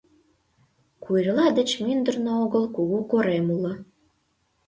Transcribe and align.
Куэрла 1.03 1.47
деч 1.57 1.69
мӱндырнӧ 1.83 2.31
огыл 2.43 2.63
кугу 2.75 2.99
корем 3.11 3.47
уло. 3.55 3.73